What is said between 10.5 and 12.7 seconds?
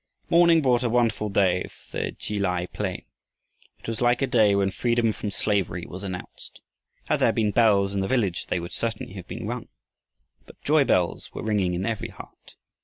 joy bells were ringing in every heart.